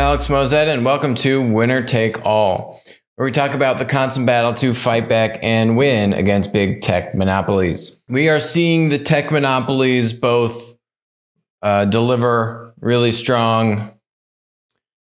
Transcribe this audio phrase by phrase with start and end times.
[0.00, 2.80] Alex Moazed, and welcome to Winner Take All,
[3.16, 7.14] where we talk about the constant battle to fight back and win against big tech
[7.14, 8.00] monopolies.
[8.08, 10.78] We are seeing the tech monopolies both
[11.60, 13.92] uh, deliver really strong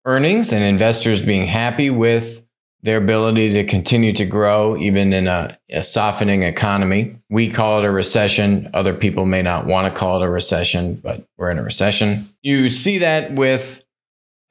[0.03, 2.45] earnings and investors being happy with
[2.81, 7.15] their ability to continue to grow even in a, a, softening economy.
[7.29, 8.69] We call it a recession.
[8.73, 12.27] Other people may not want to call it a recession, but we're in a recession.
[12.41, 13.82] You see that with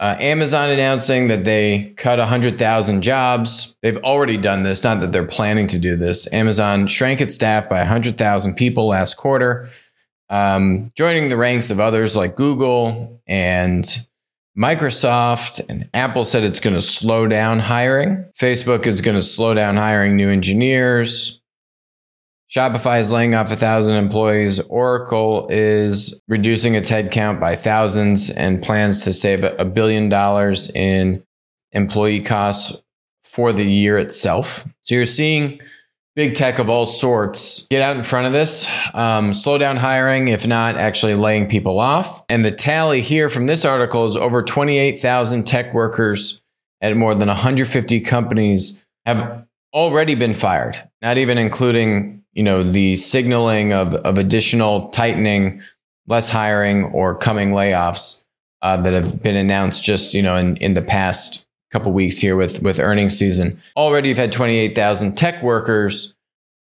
[0.03, 3.77] uh, Amazon announcing that they cut 100,000 jobs.
[3.83, 6.31] They've already done this, not that they're planning to do this.
[6.33, 9.71] Amazon shrank its staff by 100,000 people last quarter,
[10.29, 13.85] um, joining the ranks of others like Google and
[14.59, 18.25] Microsoft and Apple said it's going to slow down hiring.
[18.37, 21.41] Facebook is going to slow down hiring new engineers.
[22.55, 24.61] Shopify is laying off a thousand employees.
[24.61, 31.25] Oracle is reducing its headcount by thousands and plans to save a billion dollars in
[31.73, 32.83] employee costs
[33.25, 34.69] for the year itself.
[34.83, 35.63] So you're seeing
[36.15, 40.29] big tech of all sorts get out in front of this, um, slow down hiring,
[40.29, 42.23] if not actually laying people off.
[42.29, 46.43] And the tally here from this article is over 28,000 tech workers
[46.83, 52.97] at more than 150 companies have already been fired, not even including you know the
[52.97, 55.63] signaling of, of additional tightening,
[56.07, 58.25] less hiring, or coming layoffs
[58.63, 62.37] uh, that have been announced just you know in, in the past couple weeks here
[62.37, 63.61] with with earnings season.
[63.77, 66.15] Already, you've had 28,000 tech workers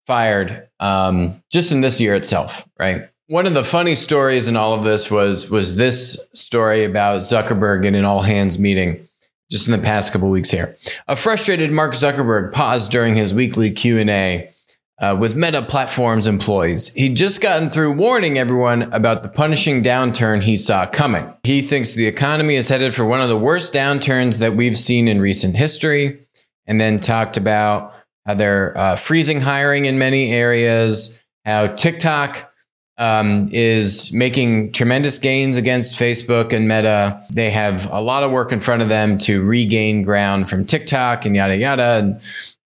[0.07, 3.09] fired um, just in this year itself, right?
[3.27, 7.85] One of the funny stories in all of this was was this story about Zuckerberg
[7.85, 9.07] in an all hands meeting
[9.51, 10.75] just in the past couple weeks here.
[11.07, 14.51] A frustrated Mark Zuckerberg paused during his weekly Q and A
[14.99, 16.89] uh, with Meta Platforms employees.
[16.89, 21.33] He'd just gotten through warning everyone about the punishing downturn he saw coming.
[21.43, 25.07] He thinks the economy is headed for one of the worst downturns that we've seen
[25.07, 26.25] in recent history,
[26.65, 27.93] and then talked about
[28.25, 32.51] how they're uh, freezing hiring in many areas, how TikTok
[32.97, 37.21] um, is making tremendous gains against Facebook and Meta.
[37.31, 41.25] They have a lot of work in front of them to regain ground from TikTok
[41.25, 41.99] and yada yada.
[41.99, 42.21] And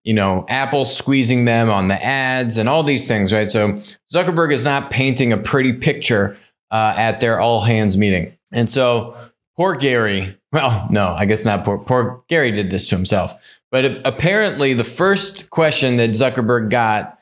[0.09, 3.47] you know, Apple squeezing them on the ads and all these things, right?
[3.47, 3.73] So
[4.11, 6.35] Zuckerberg is not painting a pretty picture
[6.71, 8.35] uh, at their all hands meeting.
[8.51, 9.15] And so
[9.55, 13.59] poor Gary, well, no, I guess not poor, poor Gary did this to himself.
[13.69, 17.19] But apparently, the first question that Zuckerberg got,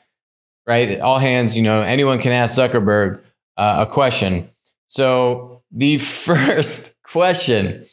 [0.66, 3.20] right, all hands, you know, anyone can ask Zuckerberg
[3.58, 4.48] uh, a question.
[4.86, 7.84] So the first question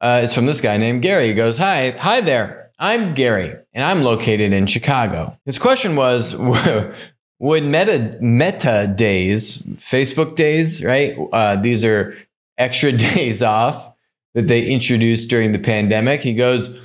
[0.00, 1.26] uh, is from this guy named Gary.
[1.26, 2.63] He goes, Hi, hi there.
[2.78, 5.38] I'm Gary, and I'm located in Chicago.
[5.44, 6.34] His question was
[7.38, 11.16] Would Meta, Meta days, Facebook days, right?
[11.32, 12.16] Uh, these are
[12.58, 13.92] extra days off
[14.34, 16.22] that they introduced during the pandemic.
[16.22, 16.80] He goes,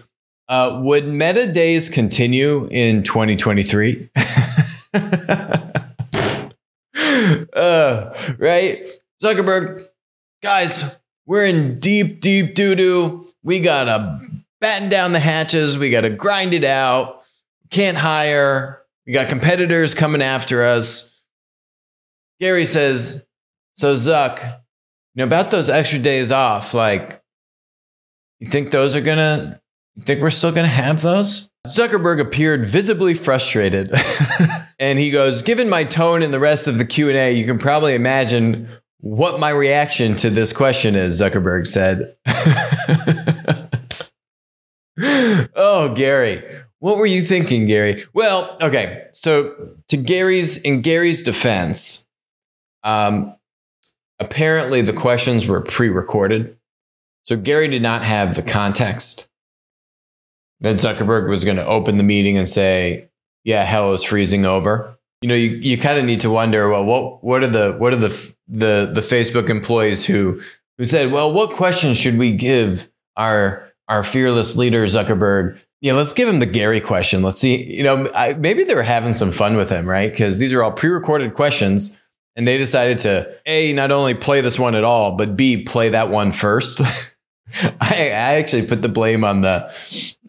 [0.47, 4.09] uh, Would Meta days continue in 2023?
[7.53, 8.85] uh, right?
[9.23, 9.87] Zuckerberg,
[10.43, 10.95] guys,
[11.25, 13.25] we're in deep, deep doo doo.
[13.43, 14.19] We got a
[14.61, 15.77] batten down the hatches.
[15.77, 17.23] We got to grind it out.
[17.69, 18.83] Can't hire.
[19.05, 21.21] We got competitors coming after us.
[22.39, 23.25] Gary says,
[23.73, 24.59] So, Zuck, you
[25.15, 27.21] know, about those extra days off, like,
[28.39, 29.59] you think those are gonna,
[29.95, 31.49] you think we're still gonna have those?
[31.67, 33.91] Zuckerberg appeared visibly frustrated.
[34.79, 37.95] and he goes, given my tone and the rest of the Q&A, you can probably
[37.95, 38.69] imagine
[39.01, 42.15] what my reaction to this question is, Zuckerberg said.
[45.55, 46.43] oh, Gary.
[46.79, 48.05] What were you thinking, Gary?
[48.13, 49.07] Well, okay.
[49.11, 52.05] So to Gary's in Gary's defense,
[52.83, 53.35] um,
[54.19, 56.57] apparently the questions were pre-recorded.
[57.23, 59.29] So Gary did not have the context.
[60.61, 63.09] Then Zuckerberg was going to open the meeting and say,
[63.43, 66.83] "Yeah, hell is freezing over." You know, you, you kind of need to wonder, well,
[66.83, 70.41] what what are the what are the the the Facebook employees who
[70.77, 75.59] who said, "Well, what questions should we give our our fearless leader Zuckerberg.
[75.81, 77.23] Yeah, let's give him the Gary question.
[77.23, 77.75] Let's see.
[77.77, 80.11] You know, I, maybe they were having some fun with him, right?
[80.11, 81.97] Because these are all pre-recorded questions,
[82.35, 85.89] and they decided to a not only play this one at all, but b play
[85.89, 86.81] that one first.
[87.63, 89.73] I, I, actually put the blame on the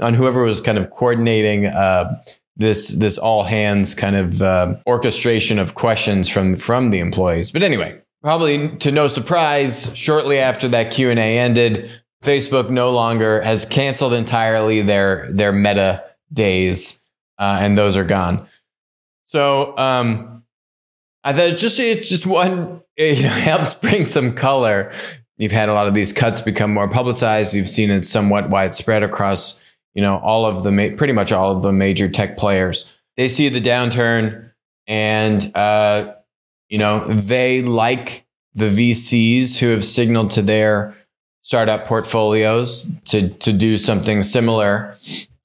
[0.01, 2.23] on whoever was kind of coordinating uh,
[2.57, 7.51] this this all hands kind of uh, orchestration of questions from from the employees.
[7.51, 11.91] But anyway, probably to no surprise, shortly after that Q and A ended,
[12.23, 17.01] Facebook no longer has canceled entirely their their meta days,
[17.39, 18.47] uh, and those are gone.
[19.25, 20.45] So um,
[21.25, 24.93] I thought just it's just one it helps bring some color.
[25.39, 27.55] you've had a lot of these cuts become more publicized.
[27.55, 29.63] You've seen it somewhat widespread across,
[29.95, 32.97] you know, all of the ma- pretty much all of the major tech players.
[33.17, 34.53] They see the downturn,
[34.87, 36.15] and uh,
[36.69, 40.95] you know they like the VCs who have signaled to their
[41.51, 44.95] startup portfolios to to do something similar,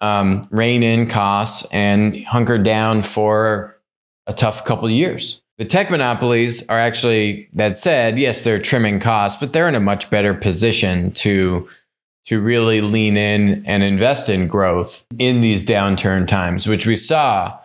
[0.01, 3.75] um, rein in costs and hunker down for
[4.27, 5.41] a tough couple of years.
[5.57, 9.79] The tech monopolies are actually that said, yes, they're trimming costs, but they're in a
[9.79, 11.67] much better position to
[12.25, 17.57] to really lean in and invest in growth in these downturn times, which we saw.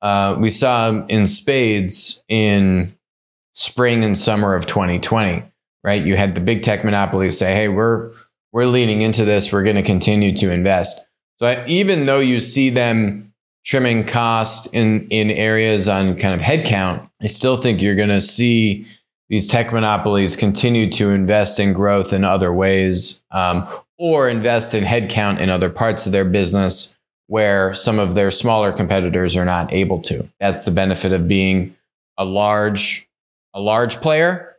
[0.00, 2.96] Uh, we saw in spades in
[3.52, 5.49] spring and summer of 2020.
[5.82, 8.12] Right, you had the big tech monopolies say, "Hey, we're
[8.52, 9.50] we're leaning into this.
[9.50, 11.06] We're going to continue to invest."
[11.38, 13.32] So even though you see them
[13.64, 18.20] trimming cost in in areas on kind of headcount, I still think you're going to
[18.20, 18.86] see
[19.30, 23.66] these tech monopolies continue to invest in growth in other ways, um,
[23.96, 26.96] or invest in headcount in other parts of their business
[27.30, 30.28] where some of their smaller competitors are not able to.
[30.40, 31.76] That's the benefit of being
[32.18, 33.08] a large
[33.54, 34.49] a large player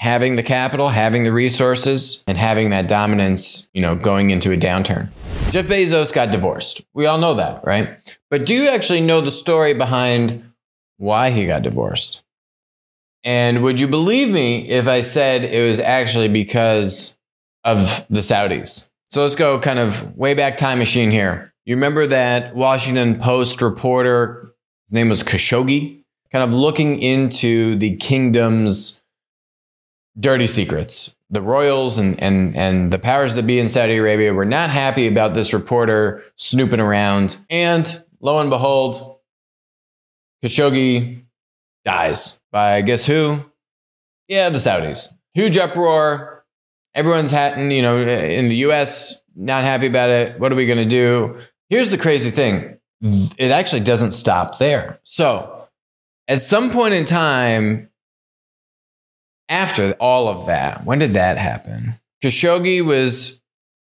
[0.00, 4.56] having the capital, having the resources, and having that dominance, you know, going into a
[4.56, 5.10] downturn.
[5.50, 6.80] Jeff Bezos got divorced.
[6.94, 7.90] We all know that, right?
[8.30, 10.42] But do you actually know the story behind
[10.96, 12.22] why he got divorced?
[13.24, 17.18] And would you believe me if I said it was actually because
[17.62, 18.88] of the Saudis?
[19.10, 21.52] So let's go kind of way back time machine here.
[21.66, 24.54] You remember that Washington Post reporter,
[24.86, 29.00] his name was Khashoggi, kind of looking into the kingdom's
[30.20, 31.16] dirty secrets.
[31.30, 35.06] The royals and, and, and the powers that be in Saudi Arabia were not happy
[35.06, 37.38] about this reporter snooping around.
[37.48, 39.18] And lo and behold,
[40.44, 41.22] Khashoggi
[41.84, 43.44] dies by guess who?
[44.28, 45.12] Yeah, the Saudis.
[45.34, 46.44] Huge uproar.
[46.94, 50.40] Everyone's hatting, you know, in the US, not happy about it.
[50.40, 51.38] What are we going to do?
[51.68, 55.00] Here's the crazy thing it actually doesn't stop there.
[55.04, 55.68] So,
[56.28, 57.89] at some point in time,
[59.50, 61.94] after all of that, when did that happen?
[62.22, 63.40] Khashoggi was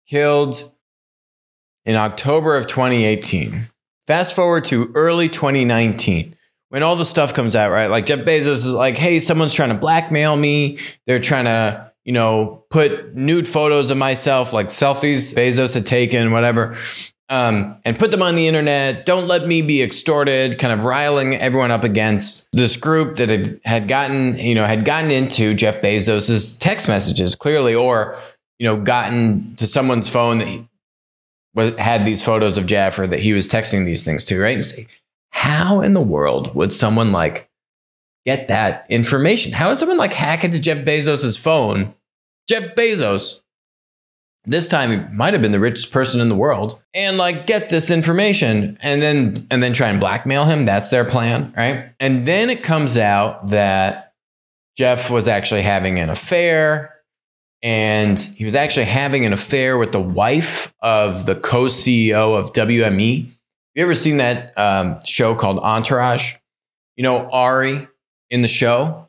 [0.07, 0.71] killed
[1.85, 3.67] in October of 2018.
[4.07, 6.35] Fast forward to early 2019
[6.69, 7.89] when all the stuff comes out, right?
[7.89, 10.79] Like Jeff Bezos is like, hey, someone's trying to blackmail me.
[11.05, 16.31] They're trying to, you know, put nude photos of myself, like selfies Bezos had taken,
[16.31, 16.77] whatever
[17.29, 19.05] um, and put them on the internet.
[19.05, 23.59] Don't let me be extorted, kind of riling everyone up against this group that had,
[23.65, 28.17] had gotten, you know, had gotten into Jeff Bezos's text messages clearly, or,
[28.59, 30.65] you know, gotten to someone's phone that
[31.53, 34.55] was, had these photos of Jeff or that he was texting these things to, right?
[34.55, 34.87] And
[35.31, 37.49] how in the world would someone like
[38.25, 39.51] get that information?
[39.51, 41.93] How would someone like hack into Jeff Bezos's phone?
[42.49, 43.41] Jeff Bezos
[44.47, 46.81] this time he might have been the richest person in the world.
[46.93, 48.77] And like get this information.
[48.81, 50.65] And then and then try and blackmail him.
[50.65, 51.91] That's their plan right?
[51.99, 54.13] And then it comes out that
[54.77, 56.93] jeff was actually having an affair.
[57.63, 63.31] And he was actually having an affair with the wife of the co-ceo of wme
[63.77, 66.33] you ever seen that um, show called entourage?
[66.95, 67.87] You know ari
[68.31, 69.07] in the show?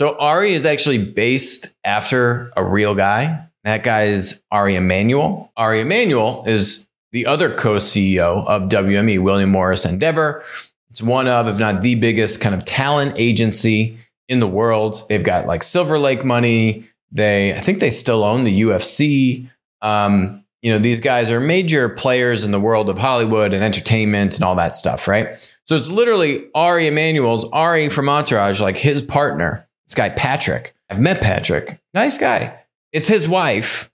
[0.00, 5.52] So ari is actually based after a real guy that guy is Ari Emanuel.
[5.56, 10.44] Ari Emanuel is the other co-CEO of WME, William Morris Endeavor.
[10.90, 13.98] It's one of, if not the biggest kind of talent agency
[14.28, 15.04] in the world.
[15.08, 16.88] They've got like Silver Lake money.
[17.12, 19.48] They, I think they still own the UFC.
[19.82, 24.34] Um, you know, these guys are major players in the world of Hollywood and entertainment
[24.34, 25.38] and all that stuff, right?
[25.66, 30.74] So it's literally Ari Emanuel's Ari from Entourage, like his partner, this guy Patrick.
[30.90, 32.56] I've met Patrick, nice guy.
[32.92, 33.90] It's his wife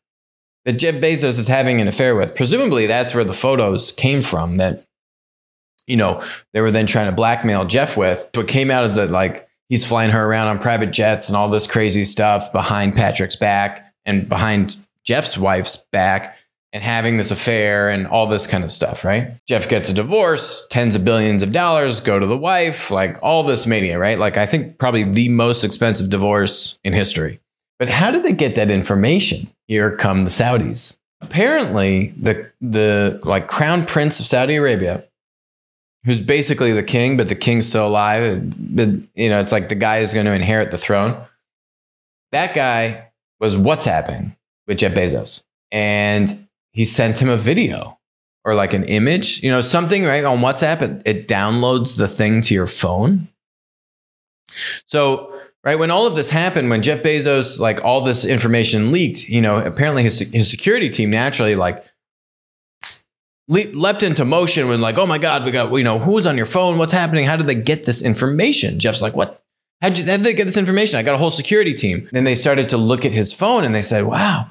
[0.64, 2.34] that Jeff Bezos is having an affair with.
[2.34, 4.84] Presumably, that's where the photos came from that,
[5.86, 6.22] you know,
[6.52, 8.28] they were then trying to blackmail Jeff with.
[8.34, 11.48] What came out is that, like, he's flying her around on private jets and all
[11.48, 16.36] this crazy stuff behind Patrick's back and behind Jeff's wife's back
[16.72, 19.34] and having this affair and all this kind of stuff, right?
[19.46, 23.44] Jeff gets a divorce, tens of billions of dollars go to the wife, like all
[23.44, 24.18] this mania, right?
[24.18, 27.38] Like, I think probably the most expensive divorce in history.
[27.78, 29.50] But how did they get that information?
[29.68, 30.98] Here come the Saudis.
[31.20, 35.04] Apparently, the the like crown prince of Saudi Arabia,
[36.04, 38.52] who's basically the king, but the king's still alive.
[38.56, 41.20] But you know, it's like the guy who's going to inherit the throne.
[42.32, 43.08] That guy
[43.40, 47.98] was WhatsApping with Jeff Bezos, and he sent him a video
[48.44, 50.80] or like an image, you know, something right on WhatsApp.
[50.80, 53.28] It, it downloads the thing to your phone.
[54.86, 55.35] So
[55.66, 55.78] right?
[55.80, 59.58] When all of this happened, when Jeff Bezos, like all this information leaked, you know,
[59.62, 61.84] apparently his, his security team naturally like
[63.48, 66.36] le- leapt into motion when like, oh my God, we got, you know, who's on
[66.36, 66.78] your phone?
[66.78, 67.26] What's happening?
[67.26, 68.78] How did they get this information?
[68.78, 69.42] Jeff's like, what?
[69.82, 70.98] How'd, how did they get this information?
[70.98, 72.08] I got a whole security team.
[72.12, 74.48] Then they started to look at his phone and they said, wow,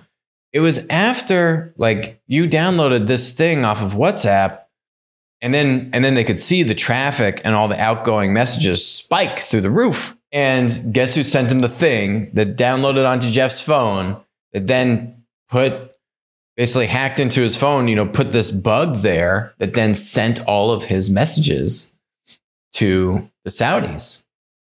[0.52, 4.64] it was after like you downloaded this thing off of WhatsApp
[5.42, 9.40] and then and then they could see the traffic and all the outgoing messages spike
[9.40, 10.15] through the roof.
[10.36, 15.94] And guess who sent him the thing that downloaded onto Jeff's phone that then put
[16.58, 20.72] basically hacked into his phone, you know, put this bug there that then sent all
[20.72, 21.94] of his messages
[22.74, 24.26] to the Saudis.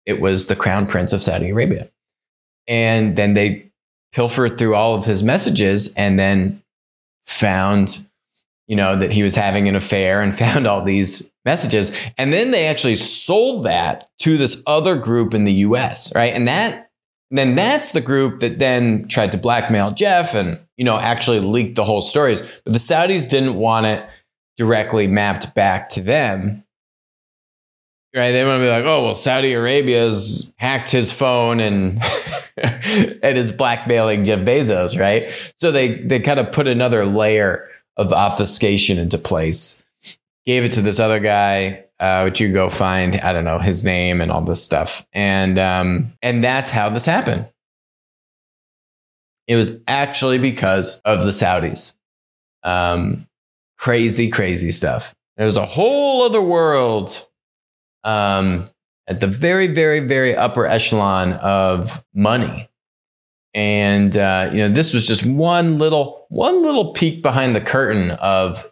[0.06, 1.90] It was the crown prince of Saudi Arabia.
[2.66, 3.70] And then they
[4.14, 6.64] pilfered through all of his messages and then
[7.26, 8.06] found,
[8.70, 11.96] you know, that he was having an affair and found all these messages.
[12.18, 16.34] And then they actually sold that to this other group in the US, right?
[16.34, 16.92] And that,
[17.32, 21.76] then that's the group that then tried to blackmail Jeff and, you know, actually leaked
[21.76, 22.42] the whole stories.
[22.64, 24.08] But the Saudis didn't want it
[24.56, 26.64] directly mapped back to them
[28.16, 28.32] right?
[28.32, 32.00] They want to be like, oh, well, Saudi Arabia's hacked his phone and
[32.58, 35.24] and is blackmailing Jeff Bezos, right?
[35.58, 37.68] So they they kind of put another layer
[38.00, 39.86] of obfuscation into place.
[40.46, 43.18] Gave it to this other guy, uh, which you go find.
[43.18, 47.06] I don't know his name and all this stuff, and um, and that's how this
[47.06, 47.50] happened.
[49.48, 51.94] It was actually because of the Saudis.
[52.64, 53.28] Um,
[53.78, 55.14] crazy, crazy stuff.
[55.38, 57.28] There's a whole other world
[58.04, 58.70] um,
[59.08, 62.69] at the very, very, very upper echelon of money.
[63.60, 68.12] And uh, you know, this was just one little, one little peek behind the curtain
[68.12, 68.72] of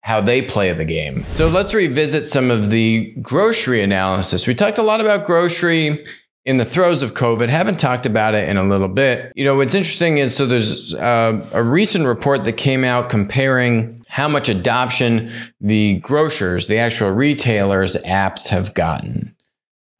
[0.00, 1.24] how they play the game.
[1.32, 4.46] So let's revisit some of the grocery analysis.
[4.46, 6.06] We talked a lot about grocery
[6.46, 7.50] in the throes of COVID.
[7.50, 9.30] Haven't talked about it in a little bit.
[9.36, 14.02] You know, what's interesting is so there's uh, a recent report that came out comparing
[14.08, 15.30] how much adoption
[15.60, 19.36] the grocers, the actual retailers' apps have gotten.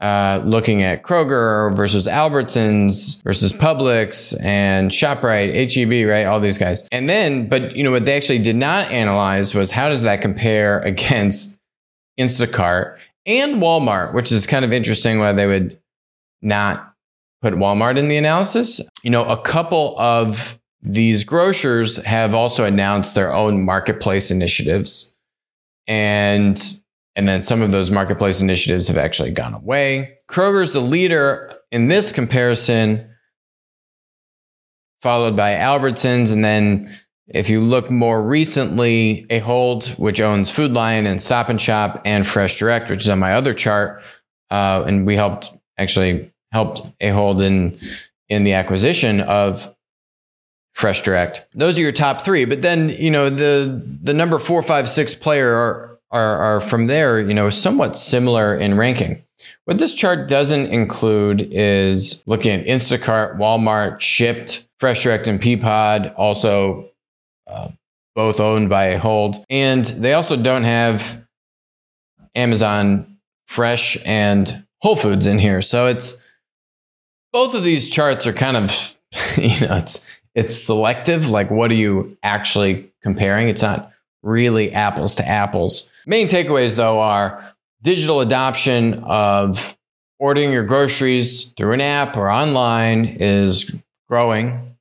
[0.02, 6.24] Uh, looking at Kroger versus Albertsons versus Publix and ShopRite, HEB, right?
[6.24, 6.82] All these guys.
[6.90, 10.20] And then, but you know, what they actually did not analyze was how does that
[10.20, 11.60] compare against
[12.18, 15.78] Instacart and Walmart, which is kind of interesting why they would
[16.42, 16.94] not
[17.40, 18.80] put Walmart in the analysis.
[19.04, 25.14] You know, a couple of these grocers have also announced their own marketplace initiatives.
[25.86, 26.60] And
[27.14, 30.18] and then some of those marketplace initiatives have actually gone away.
[30.28, 33.10] Kroger's the leader in this comparison,
[35.00, 36.32] followed by Albertsons.
[36.32, 36.88] And then
[37.26, 42.26] if you look more recently, Ahold, which owns Food Lion and Stop and Shop and
[42.26, 44.02] Fresh Direct, which is on my other chart.
[44.50, 47.78] Uh, and we helped actually helped Ahold in
[48.28, 49.74] in the acquisition of
[50.72, 51.46] Fresh Direct.
[51.54, 52.44] Those are your top three.
[52.44, 56.86] But then, you know, the the number four, five, six player are, are, are from
[56.86, 59.22] there, you know, somewhat similar in ranking.
[59.64, 66.14] What this chart doesn't include is looking at Instacart, Walmart, Shipt, Fresh Direct, and Peapod,
[66.16, 66.90] also
[67.46, 67.68] uh,
[68.14, 69.44] both owned by Hold.
[69.48, 71.24] And they also don't have
[72.34, 75.62] Amazon Fresh and Whole Foods in here.
[75.62, 76.14] So it's
[77.32, 78.98] both of these charts are kind of,
[79.36, 81.30] you know, it's it's selective.
[81.30, 83.48] Like, what are you actually comparing?
[83.48, 83.92] It's not
[84.22, 85.88] really apples to apples.
[86.06, 89.76] Main takeaways, though, are digital adoption of
[90.18, 93.74] ordering your groceries through an app or online is
[94.08, 94.76] growing.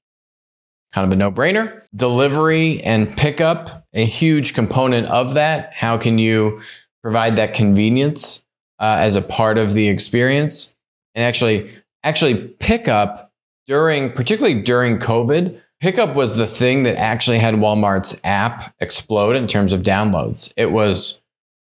[0.93, 1.83] Kind of a no brainer.
[1.95, 5.73] Delivery and pickup, a huge component of that.
[5.73, 6.61] How can you
[7.01, 8.43] provide that convenience
[8.79, 10.75] uh, as a part of the experience?
[11.15, 11.71] And actually,
[12.03, 13.31] actually pickup
[13.67, 19.47] during, particularly during COVID, pickup was the thing that actually had Walmart's app explode in
[19.47, 20.53] terms of downloads.
[20.55, 21.21] It was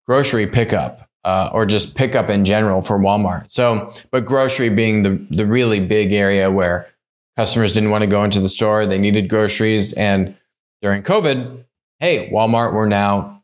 [0.06, 1.08] grocery pickup.
[1.24, 3.52] Uh, or just pickup in general for Walmart.
[3.52, 6.90] So, but grocery being the, the really big area where
[7.36, 9.94] customers didn't want to go into the store, they needed groceries.
[9.94, 10.36] And
[10.82, 11.64] during COVID,
[12.00, 13.44] hey, Walmart, we're now,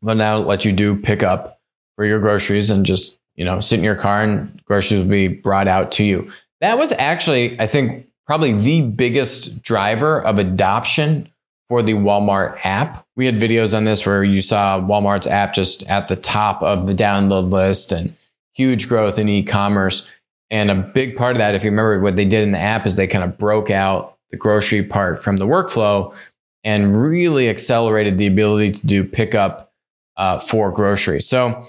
[0.00, 1.60] will now let you do pickup
[1.96, 5.28] for your groceries and just you know, sit in your car and groceries will be
[5.28, 6.30] brought out to you.
[6.60, 11.28] That was actually, I think, probably the biggest driver of adoption
[11.68, 13.06] for the Walmart app.
[13.16, 16.86] We had videos on this where you saw Walmart's app just at the top of
[16.86, 18.14] the download list and
[18.54, 20.10] huge growth in e-commerce.
[20.50, 22.86] And a big part of that, if you remember what they did in the app,
[22.86, 26.14] is they kind of broke out the grocery part from the workflow
[26.62, 29.72] and really accelerated the ability to do pickup
[30.16, 31.26] uh, for groceries.
[31.26, 31.64] So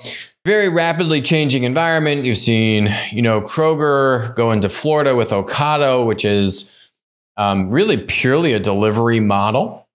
[0.45, 2.25] very rapidly changing environment.
[2.25, 6.69] You've seen, you know, Kroger go into Florida with Ocado, which is
[7.37, 9.87] um, really purely a delivery model.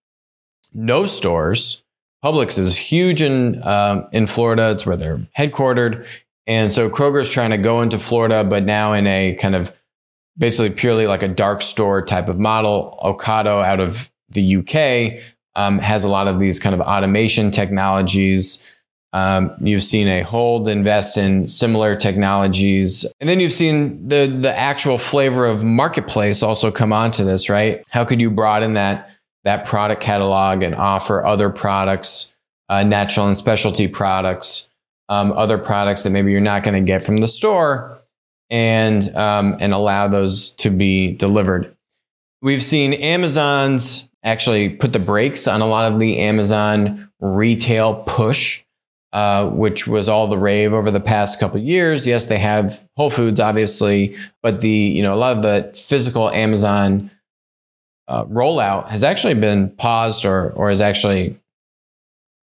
[0.72, 1.82] No stores.
[2.24, 4.70] Publix is huge in um, in Florida.
[4.72, 6.04] It's where they're headquartered,
[6.48, 9.72] and so Kroger's trying to go into Florida, but now in a kind of
[10.36, 12.98] basically purely like a dark store type of model.
[13.04, 15.22] Ocado out of the UK
[15.54, 18.77] um, has a lot of these kind of automation technologies.
[19.12, 24.98] Um, you've seen Ahold invest in similar technologies, and then you've seen the the actual
[24.98, 27.82] flavor of marketplace also come onto this, right?
[27.90, 29.10] How could you broaden that
[29.44, 32.30] that product catalog and offer other products,
[32.68, 34.68] uh, natural and specialty products,
[35.08, 37.98] um, other products that maybe you're not going to get from the store,
[38.50, 41.74] and um, and allow those to be delivered.
[42.42, 48.62] We've seen Amazon's actually put the brakes on a lot of the Amazon retail push
[49.12, 52.06] uh, which was all the rave over the past couple years.
[52.06, 56.30] Yes, they have Whole Foods, obviously, but the you know a lot of the physical
[56.30, 57.10] Amazon
[58.06, 61.38] uh, rollout has actually been paused or or is actually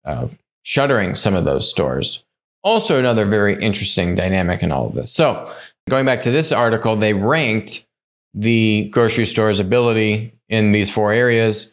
[0.04, 0.28] uh,
[0.62, 2.24] shuttering some of those stores.
[2.64, 5.12] Also, another very interesting dynamic in all of this.
[5.12, 5.52] So,
[5.90, 7.86] going back to this article, they ranked
[8.34, 11.72] the grocery store's ability in these four areas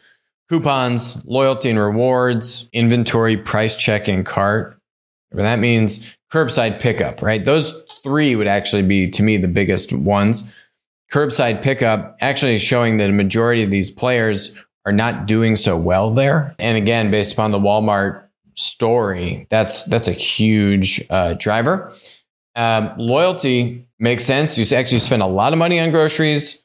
[0.50, 4.79] coupons, loyalty and rewards, inventory, price check, and cart.
[5.32, 7.44] That means curbside pickup, right?
[7.44, 10.54] Those three would actually be, to me, the biggest ones.
[11.12, 14.54] Curbside pickup actually showing that a majority of these players
[14.86, 16.54] are not doing so well there.
[16.58, 21.92] And again, based upon the Walmart story, that's that's a huge uh, driver.
[22.56, 24.58] Um, loyalty makes sense.
[24.58, 26.64] You actually spend a lot of money on groceries.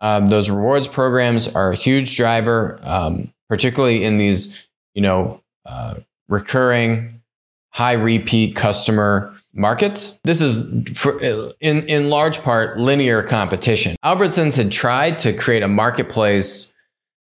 [0.00, 5.96] Um, those rewards programs are a huge driver, um, particularly in these, you know, uh,
[6.28, 7.19] recurring
[7.70, 10.18] high repeat customer markets.
[10.24, 13.96] This is for, in, in large part linear competition.
[14.04, 16.72] Albertsons had tried to create a marketplace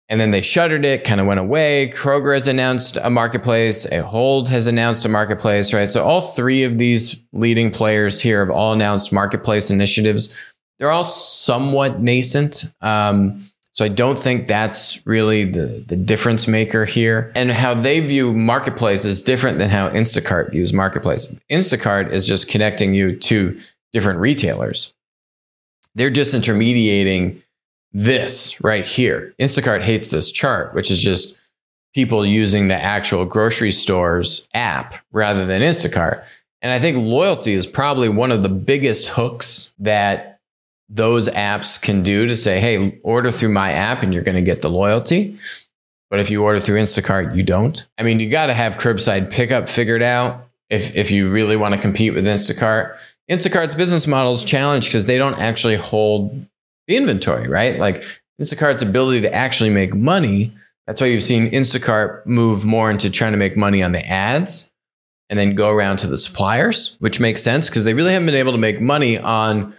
[0.07, 1.91] and then they shuttered it, kind of went away.
[1.93, 3.87] Kroger has announced a marketplace.
[3.87, 5.89] Ahold has announced a marketplace, right?
[5.89, 10.29] So all three of these leading players here have all announced marketplace initiatives.
[10.77, 12.65] They're all somewhat nascent.
[12.81, 13.41] Um,
[13.75, 17.33] so I don't think that's really the, the difference maker here.
[17.35, 21.27] And how they view marketplace is different than how Instacart views marketplace.
[21.51, 23.59] Instacart is just connecting you to
[23.91, 24.93] different retailers.
[25.93, 27.41] They're disintermediating
[27.91, 29.33] this right here.
[29.39, 31.35] Instacart hates this chart, which is just
[31.93, 36.25] people using the actual grocery store's app rather than Instacart.
[36.61, 40.34] And I think loyalty is probably one of the biggest hooks that
[40.89, 44.41] those apps can do to say, hey, order through my app and you're going to
[44.41, 45.37] get the loyalty.
[46.09, 47.85] But if you order through Instacart, you don't.
[47.97, 51.73] I mean, you got to have curbside pickup figured out if, if you really want
[51.73, 52.97] to compete with Instacart.
[53.29, 56.45] Instacart's business model is challenged because they don't actually hold
[56.87, 57.77] the inventory, right?
[57.77, 58.03] Like
[58.39, 60.53] Instacart's ability to actually make money.
[60.85, 64.71] That's why you've seen Instacart move more into trying to make money on the ads
[65.29, 68.35] and then go around to the suppliers, which makes sense because they really haven't been
[68.35, 69.73] able to make money on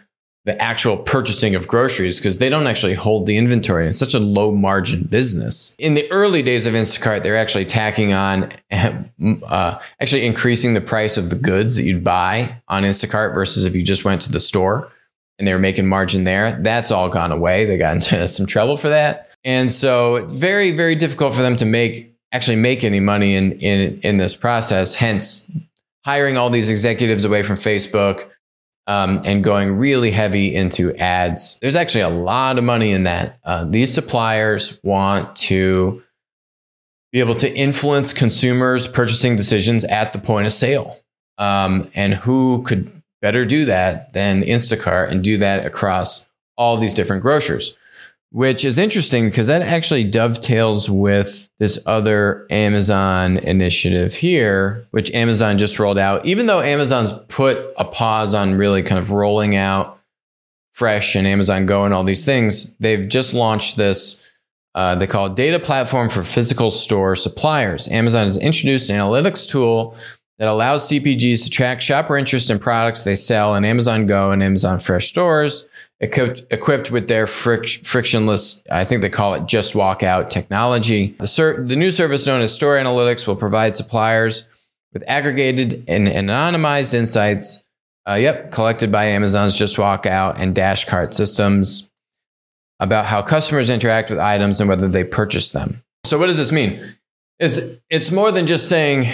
[0.46, 3.88] the actual purchasing of groceries because they don't actually hold the inventory.
[3.88, 5.74] It's such a low margin business.
[5.76, 11.16] In the early days of Instacart, they're actually tacking on, uh, actually increasing the price
[11.16, 14.38] of the goods that you'd buy on Instacart versus if you just went to the
[14.38, 14.90] store
[15.40, 16.52] and they were making margin there.
[16.52, 17.64] That's all gone away.
[17.64, 19.28] They got into some trouble for that.
[19.42, 23.52] And so it's very, very difficult for them to make actually make any money in,
[23.58, 24.94] in, in this process.
[24.94, 25.50] Hence,
[26.04, 28.30] hiring all these executives away from Facebook
[28.86, 31.58] um, and going really heavy into ads.
[31.60, 33.38] There's actually a lot of money in that.
[33.44, 36.02] Uh, these suppliers want to
[37.12, 40.96] be able to influence consumers' purchasing decisions at the point of sale.
[41.38, 46.94] Um, and who could better do that than Instacart and do that across all these
[46.94, 47.74] different grocers?
[48.36, 55.56] Which is interesting because that actually dovetails with this other Amazon initiative here, which Amazon
[55.56, 56.26] just rolled out.
[56.26, 60.02] Even though Amazon's put a pause on really kind of rolling out
[60.72, 64.30] Fresh and Amazon Go and all these things, they've just launched this.
[64.74, 67.88] Uh, they call it Data Platform for Physical Store Suppliers.
[67.88, 69.96] Amazon has introduced an analytics tool
[70.38, 74.42] that allows CPGs to track shopper interest in products they sell in Amazon Go and
[74.42, 75.66] Amazon Fresh stores
[76.00, 81.14] equipped, equipped with their fric- frictionless, I think they call it just walk out technology.
[81.18, 84.46] The, ser- the new service known as Store Analytics will provide suppliers
[84.92, 87.62] with aggregated and anonymized insights,
[88.08, 91.90] uh, yep, collected by Amazon's Just Walk Out and Dash Cart systems
[92.80, 95.82] about how customers interact with items and whether they purchase them.
[96.04, 96.82] So what does this mean?
[97.38, 99.06] It's it's more than just saying,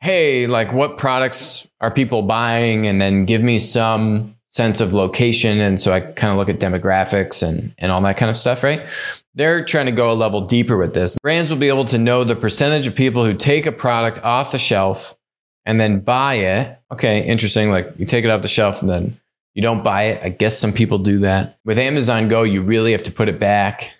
[0.00, 2.86] hey, like what products are people buying?
[2.86, 5.60] And then give me some sense of location.
[5.60, 8.62] And so I kind of look at demographics and, and all that kind of stuff,
[8.62, 8.86] right?
[9.34, 11.16] They're trying to go a level deeper with this.
[11.22, 14.52] Brands will be able to know the percentage of people who take a product off
[14.52, 15.16] the shelf
[15.64, 16.78] and then buy it.
[16.92, 17.70] Okay, interesting.
[17.70, 19.18] Like you take it off the shelf and then
[19.54, 20.22] you don't buy it.
[20.22, 21.58] I guess some people do that.
[21.64, 23.92] With Amazon Go, you really have to put it back.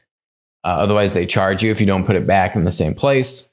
[0.64, 3.48] Uh, otherwise, they charge you if you don't put it back in the same place,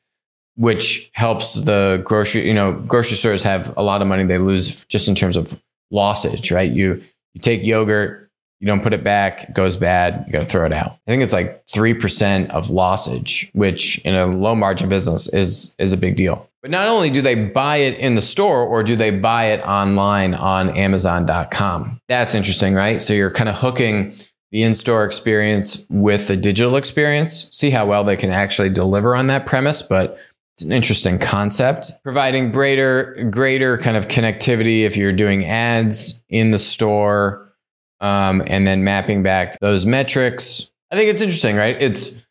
[0.56, 2.48] which helps the grocery.
[2.48, 5.62] You know, grocery stores have a lot of money they lose just in terms of
[5.92, 6.72] lossage, right?
[6.72, 7.02] You
[7.34, 10.66] you take yogurt, you don't put it back, it goes bad, you got to throw
[10.66, 10.98] it out.
[11.08, 15.94] I think it's like 3% of lossage, which in a low margin business is is
[15.94, 16.50] a big deal.
[16.62, 19.62] But not only do they buy it in the store or do they buy it
[19.62, 22.02] online on amazon.com.
[22.10, 23.02] That's interesting, right?
[23.02, 24.14] So you're kind of hooking
[24.52, 27.48] the in-store experience with the digital experience.
[27.52, 30.18] See how well they can actually deliver on that premise, but
[30.58, 36.50] it's an interesting concept, providing greater greater kind of connectivity if you're doing ads in
[36.50, 37.54] the store,
[38.00, 40.72] um, and then mapping back those metrics.
[40.90, 41.80] I think it's interesting, right?
[41.80, 42.26] It's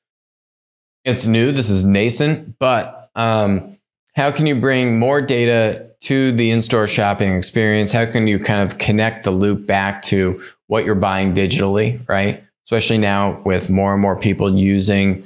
[1.05, 1.53] it's new.
[1.53, 3.79] This is nascent, but um,
[4.17, 7.93] how can you bring more data to the in-store shopping experience?
[7.93, 12.43] How can you kind of connect the loop back to what you're buying digitally, right?
[12.65, 15.23] Especially now with more and more people using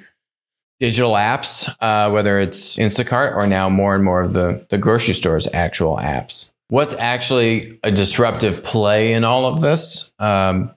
[0.80, 5.14] digital apps, uh, whether it's Instacart or now more and more of the, the grocery
[5.14, 6.50] store's actual apps.
[6.68, 10.10] What's actually a disruptive play in all of this?
[10.18, 10.72] Um,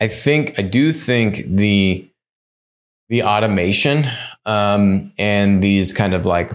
[0.00, 2.08] I think I do think the
[3.08, 4.04] the automation
[4.46, 6.50] um, and these kind of like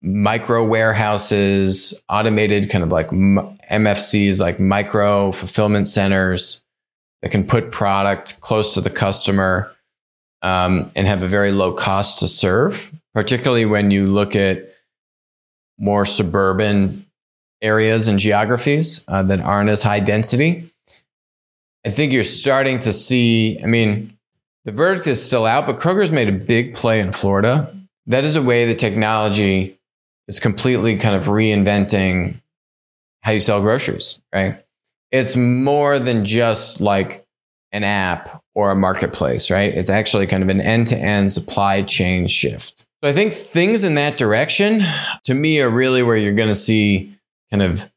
[0.00, 6.62] micro warehouses, automated kind of like MFCs, like micro fulfillment centers
[7.22, 9.74] that can put product close to the customer
[10.42, 14.64] um, and have a very low cost to serve, particularly when you look at
[15.78, 17.06] more suburban
[17.62, 20.70] areas and geographies uh, that aren't as high density.
[21.84, 24.16] I think you're starting to see, I mean,
[24.64, 27.74] the verdict is still out, but Kroger's made a big play in Florida.
[28.06, 29.78] That is a way the technology
[30.26, 32.40] is completely kind of reinventing
[33.22, 34.62] how you sell groceries, right?
[35.10, 37.26] It's more than just like
[37.72, 39.72] an app or a marketplace, right?
[39.72, 42.86] It's actually kind of an end to end supply chain shift.
[43.00, 44.80] So I think things in that direction
[45.26, 47.16] to me are really where you're going to see
[47.52, 47.88] kind of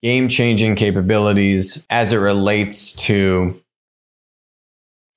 [0.00, 3.60] game changing capabilities as it relates to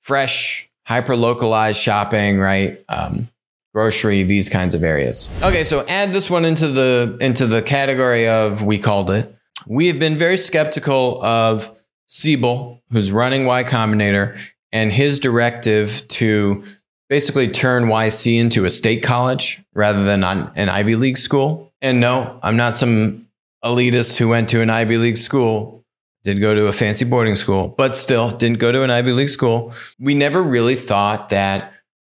[0.00, 2.84] fresh, hyper localized shopping, right?
[2.88, 3.28] Um,
[3.72, 5.30] grocery, these kinds of areas.
[5.44, 9.32] Okay, so add this one into the into the category of we called it.
[9.68, 11.70] We have been very skeptical of
[12.08, 14.36] Seibel, who's running Y Combinator,
[14.72, 16.64] and his directive to
[17.08, 21.72] basically turn YC into a state college rather than an Ivy League school.
[21.80, 23.28] And no, I'm not some
[23.64, 25.84] elitist who went to an Ivy League school,
[26.24, 29.28] did go to a fancy boarding school, but still didn't go to an Ivy League
[29.28, 29.72] school.
[30.00, 31.72] We never really thought that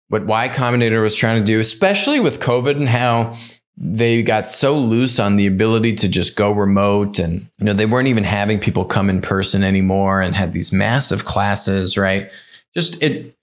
[0.10, 3.36] what Y Combinator was trying to do, especially with COVID and how
[3.76, 7.86] they got so loose on the ability to just go remote and you know they
[7.86, 12.30] weren't even having people come in person anymore and had these massive classes right?
[12.74, 13.36] Just it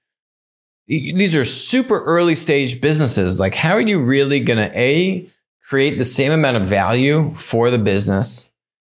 [0.87, 3.39] these are super early stage businesses.
[3.39, 5.29] Like how are you really going to a
[5.63, 8.51] create the same amount of value for the business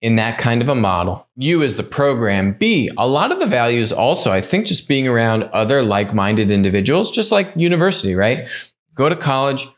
[0.01, 1.29] in that kind of a model?
[1.37, 2.55] You as the program.
[2.55, 7.13] B a lot of the values also i think just being around other like-minded individuals
[7.13, 8.49] just like university right?
[8.95, 9.69] Go to college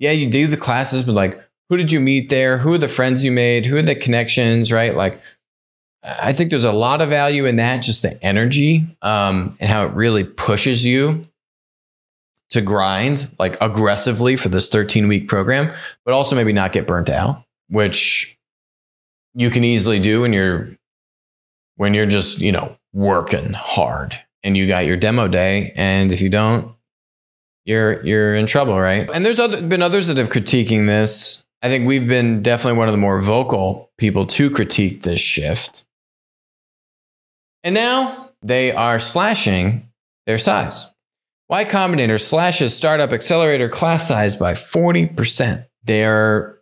[0.00, 2.58] yeah, you do the classes, but like, who did you meet there?
[2.58, 3.66] Who are the friends you made?
[3.66, 4.94] Who are the connections, right?
[4.94, 5.20] Like,
[6.02, 9.86] I think there's a lot of value in that, just the energy um, and how
[9.86, 11.28] it really pushes you
[12.48, 15.72] to grind like aggressively for this 13 week program,
[16.04, 18.38] but also maybe not get burnt out, which
[19.34, 20.70] you can easily do when you're
[21.76, 26.22] when you're just you know working hard and you got your demo day, and if
[26.22, 26.74] you don't,
[27.64, 29.08] you're you're in trouble, right?
[29.12, 31.44] And there's other, been others that have critiquing this.
[31.62, 35.84] I think we've been definitely one of the more vocal people to critique this shift.
[37.62, 39.90] And now they are slashing
[40.26, 40.86] their size.
[41.50, 45.66] Y Combinator slashes startup accelerator class size by 40%.
[45.82, 46.60] They are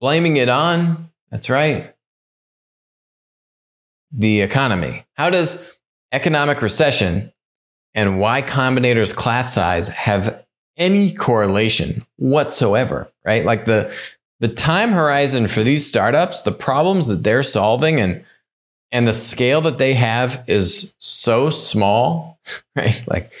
[0.00, 1.94] blaming it on, that's right,
[4.12, 5.04] the economy.
[5.14, 5.78] How does
[6.12, 7.32] economic recession
[7.98, 10.44] and Y Combinator's class size have
[10.76, 13.44] any correlation whatsoever, right?
[13.44, 13.92] Like the
[14.38, 18.24] the time horizon for these startups, the problems that they're solving and
[18.92, 22.38] and the scale that they have is so small,
[22.76, 23.04] right?
[23.08, 23.32] Like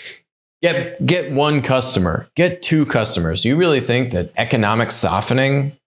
[0.60, 3.42] get get one customer, get two customers.
[3.42, 5.78] Do you really think that economic softening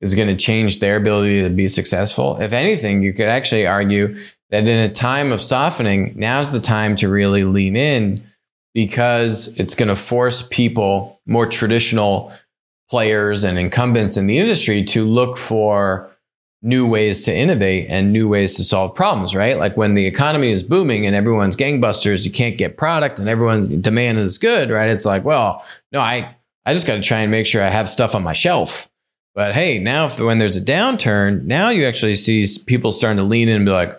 [0.00, 2.40] is going to change their ability to be successful.
[2.40, 4.16] If anything, you could actually argue
[4.50, 8.22] that in a time of softening, now's the time to really lean in
[8.74, 12.32] because it's going to force people, more traditional
[12.90, 16.10] players and incumbents in the industry, to look for
[16.62, 19.58] new ways to innovate and new ways to solve problems, right?
[19.58, 23.80] Like when the economy is booming and everyone's gangbusters, you can't get product and everyone
[23.80, 24.90] demand is good, right?
[24.90, 26.34] It's like, well, no, I
[26.66, 28.90] I just got to try and make sure I have stuff on my shelf.
[29.34, 33.22] But hey, now if, when there's a downturn, now you actually see people starting to
[33.22, 33.98] lean in and be like,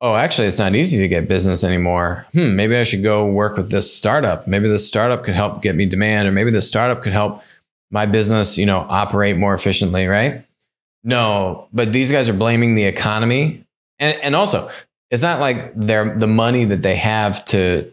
[0.00, 2.26] oh, actually, it's not easy to get business anymore.
[2.32, 4.46] Hmm, maybe I should go work with this startup.
[4.46, 7.42] Maybe this startup could help get me demand, or maybe this startup could help
[7.90, 10.44] my business, you know, operate more efficiently, right?
[11.04, 13.64] No, but these guys are blaming the economy.
[13.98, 14.70] And and also,
[15.10, 17.92] it's not like they're the money that they have to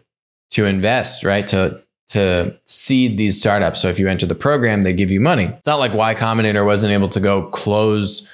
[0.50, 1.46] to invest, right?
[1.48, 3.80] To to seed these startups.
[3.80, 5.44] So if you enter the program, they give you money.
[5.44, 8.28] It's not like Y Combinator wasn't able to go close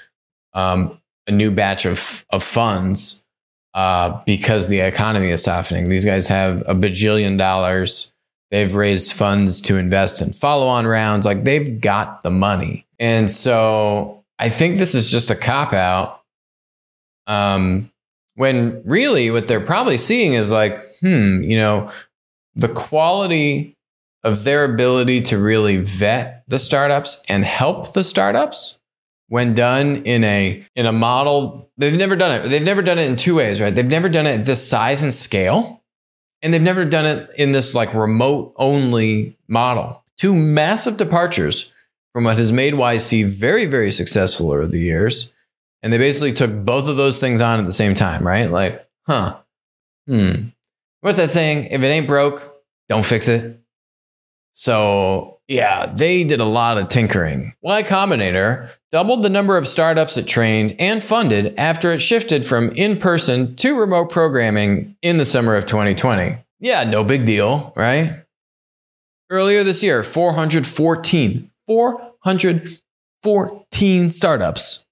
[0.54, 3.20] um, a new batch of of funds
[3.74, 5.88] uh, because the economy is softening.
[5.88, 8.12] These guys have a bajillion dollars.
[8.50, 11.24] They've raised funds to invest in follow on rounds.
[11.24, 12.87] Like they've got the money.
[12.98, 16.22] And so I think this is just a cop out.
[17.26, 17.92] Um,
[18.35, 21.90] when really what they're probably seeing is like, hmm, you know,
[22.54, 23.76] the quality
[24.24, 28.79] of their ability to really vet the startups and help the startups
[29.30, 33.08] when done in a in a model they've never done it they've never done it
[33.08, 35.82] in two ways right they've never done it at this size and scale
[36.42, 41.72] and they've never done it in this like remote only model two massive departures
[42.12, 45.32] from what has made YC very, very successful over the years.
[45.82, 48.50] And they basically took both of those things on at the same time, right?
[48.50, 49.38] Like, huh,
[50.06, 50.48] hmm.
[51.00, 51.68] What's that saying?
[51.70, 53.58] If it ain't broke, don't fix it.
[54.52, 57.54] So, yeah, they did a lot of tinkering.
[57.62, 62.70] Y Combinator doubled the number of startups it trained and funded after it shifted from
[62.70, 66.38] in person to remote programming in the summer of 2020.
[66.59, 68.11] Yeah, no big deal, right?
[69.31, 74.87] Earlier this year, 414 414 startups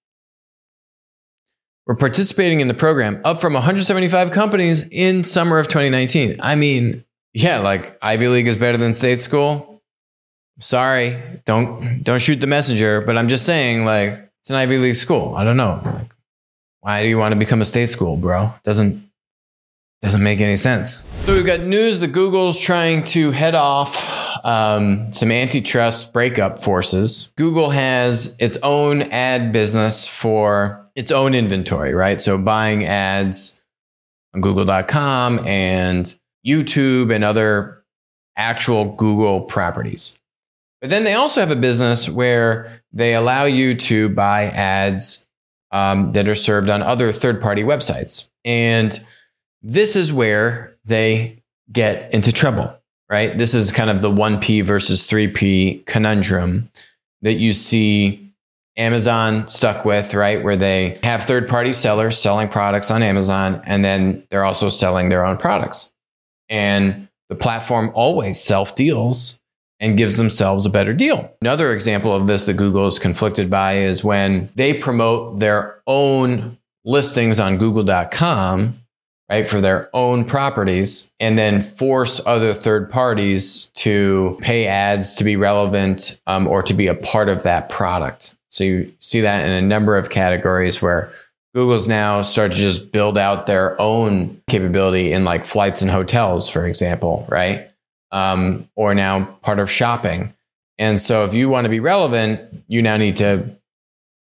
[1.87, 6.37] were participating in the program, up from 175 companies in summer of 2019.
[6.41, 7.03] I mean,
[7.35, 9.67] yeah, like Ivy League is better than state school.
[10.61, 14.97] Sorry, don't don't shoot the messenger, but I'm just saying, like, it's an Ivy League
[14.97, 15.35] school.
[15.35, 15.81] I don't know.
[15.85, 16.12] Like,
[16.81, 18.55] why do you want to become a state school, bro?
[18.64, 19.09] Doesn't
[20.03, 21.03] doesn't make any sense.
[21.25, 27.33] So we've got news that Google's trying to head off um, some antitrust breakup forces.
[27.37, 32.21] Google has its own ad business for its own inventory, right?
[32.21, 33.62] So buying ads
[34.35, 36.14] on Google.com and
[36.47, 37.85] YouTube and other
[38.37, 40.17] actual Google properties.
[40.81, 45.27] But then they also have a business where they allow you to buy ads
[45.73, 48.29] um, that are served on other third party websites.
[48.45, 48.99] And
[49.62, 52.79] this is where they get into trouble,
[53.11, 53.37] right?
[53.37, 56.71] This is kind of the 1P versus 3P conundrum
[57.23, 58.33] that you see
[58.77, 60.43] Amazon stuck with, right?
[60.43, 65.09] Where they have third party sellers selling products on Amazon and then they're also selling
[65.09, 65.91] their own products.
[66.49, 69.41] And the platform always self deals
[69.81, 71.33] and gives themselves a better deal.
[71.41, 76.59] Another example of this that Google is conflicted by is when they promote their own
[76.85, 78.79] listings on google.com
[79.31, 85.25] right, for their own properties and then force other third parties to pay ads to
[85.25, 88.35] be relevant um, or to be a part of that product.
[88.51, 91.12] So you see that in a number of categories where
[91.55, 96.49] Google's now started to just build out their own capability in like flights and hotels,
[96.49, 97.67] for example, right?
[98.11, 100.35] Um, or now part of shopping.
[100.79, 103.57] And so if you want to be relevant, you now need to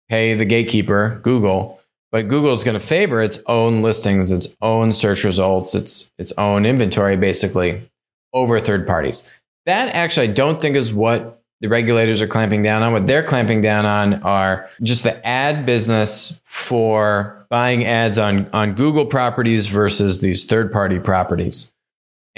[0.08, 1.78] pay the gatekeeper, Google,
[2.10, 6.32] but Google is going to favor its own listings, its own search results, its its
[6.38, 7.90] own inventory, basically,
[8.32, 9.38] over third parties.
[9.66, 12.92] That actually, I don't think is what the regulators are clamping down on.
[12.92, 18.72] What they're clamping down on are just the ad business for buying ads on on
[18.72, 21.72] Google properties versus these third party properties.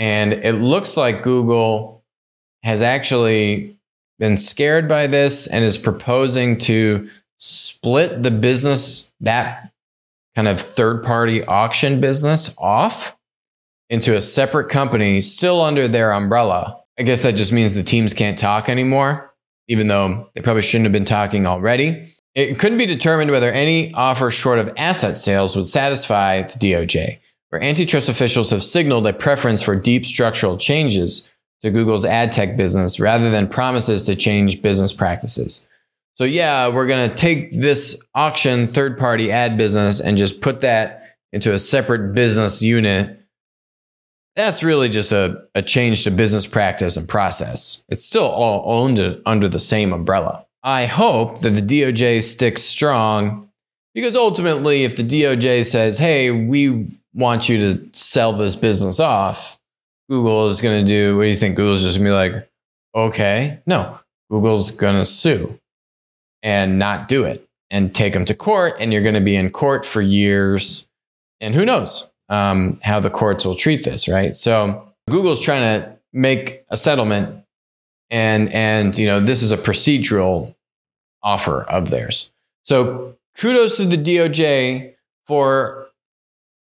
[0.00, 2.02] And it looks like Google
[2.62, 3.78] has actually
[4.18, 9.72] been scared by this and is proposing to split the business, that
[10.34, 13.14] kind of third party auction business off
[13.90, 16.80] into a separate company still under their umbrella.
[16.98, 19.34] I guess that just means the teams can't talk anymore,
[19.68, 22.14] even though they probably shouldn't have been talking already.
[22.34, 27.18] It couldn't be determined whether any offer short of asset sales would satisfy the DOJ,
[27.50, 31.30] where antitrust officials have signaled a preference for deep structural changes
[31.62, 35.68] to Google's ad tech business rather than promises to change business practices.
[36.14, 40.60] So, yeah, we're going to take this auction third party ad business and just put
[40.62, 43.18] that into a separate business unit.
[44.36, 47.84] That's really just a, a change to business practice and process.
[47.88, 50.46] It's still all owned under the same umbrella.
[50.62, 53.50] I hope that the DOJ sticks strong
[53.94, 59.58] because ultimately, if the DOJ says, hey, we want you to sell this business off,
[60.08, 61.56] Google is going to do, what do you think?
[61.56, 62.50] Google's just going to be like,
[62.94, 63.60] okay.
[63.66, 63.98] No,
[64.30, 65.58] Google's going to sue
[66.42, 68.74] and not do it and take them to court.
[68.80, 70.88] And you're going to be in court for years.
[71.40, 74.36] And who knows um, how the courts will treat this, right?
[74.36, 77.44] So Google's trying to make a settlement
[78.10, 80.54] and and you know this is a procedural
[81.22, 82.30] offer of theirs.
[82.64, 84.94] So kudos to the DOJ
[85.26, 85.89] for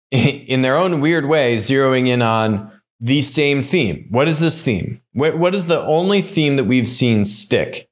[0.12, 4.08] in their own weird way zeroing in on the same theme.
[4.10, 5.02] What is this theme?
[5.14, 7.90] What, what is the only theme that we've seen stick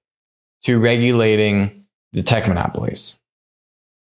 [0.64, 3.20] to regulating the tech monopolies?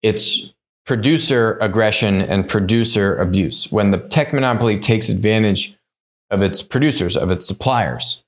[0.03, 0.53] It's
[0.85, 3.73] producer aggression and producer abuse.
[3.73, 5.77] When the tech monopoly takes advantage
[6.31, 8.25] of its producers, of its suppliers,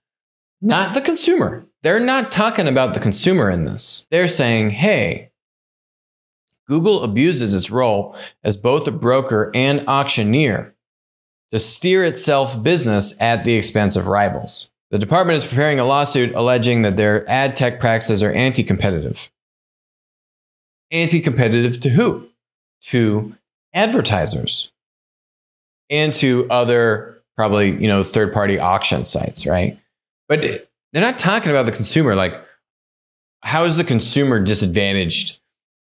[0.61, 1.65] not the consumer.
[1.83, 4.07] They're not talking about the consumer in this.
[4.11, 5.28] They're saying, hey,
[6.69, 10.75] Google abuses its role as both a broker and auctioneer
[11.51, 14.71] to steer itself business at the expense of rivals.
[14.91, 19.31] The department is preparing a lawsuit alleging that their ad tech practices are anti competitive.
[20.91, 22.29] Anti competitive to who?
[22.85, 23.35] To
[23.75, 24.73] advertisers
[25.91, 29.79] and to other probably, you know, third party auction sites, right?
[30.29, 32.15] But they're not talking about the consumer.
[32.15, 32.43] Like,
[33.43, 35.39] how is the consumer disadvantaged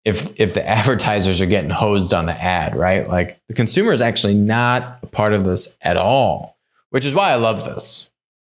[0.06, 3.08] if if the advertisers are getting hosed on the ad, right?
[3.08, 6.58] Like the consumer is actually not a part of this at all,
[6.92, 8.10] which is why I love this.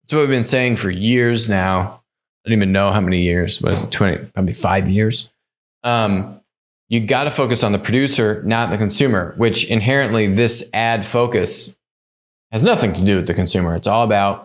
[0.04, 2.02] It's what we've been saying for years now.
[2.46, 3.60] I don't even know how many years.
[3.62, 3.92] What is it?
[3.92, 5.30] 20, probably five years.
[5.84, 6.42] Um,
[6.90, 11.76] you got to focus on the producer, not the consumer, which inherently this ad focus
[12.52, 13.76] has nothing to do with the consumer.
[13.76, 14.45] It's all about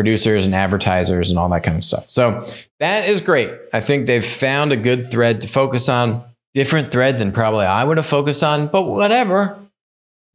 [0.00, 2.08] producers and advertisers and all that kind of stuff.
[2.08, 2.46] So
[2.78, 3.50] that is great.
[3.70, 6.24] I think they've found a good thread to focus on.
[6.54, 9.58] Different thread than probably I would have focused on, but whatever.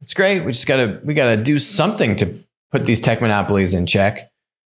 [0.00, 0.44] It's great.
[0.44, 2.38] We just gotta we gotta do something to
[2.70, 4.30] put these tech monopolies in check.